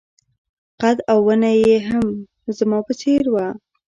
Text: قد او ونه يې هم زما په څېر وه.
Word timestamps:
قد 0.81 0.97
او 1.11 1.19
ونه 1.27 1.51
يې 1.63 1.77
هم 1.87 2.05
زما 2.57 2.79
په 2.87 2.93
څېر 3.01 3.23
وه. 3.33 3.47